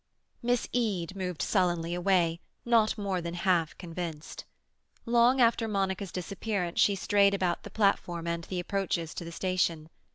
[0.41, 4.45] Miss Eade moved sullenly away, not more than half convinced.
[5.05, 9.91] Long after Monica's disappearance she strayed about the platform and the approaches to the station.